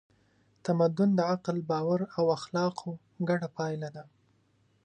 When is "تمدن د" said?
0.65-1.19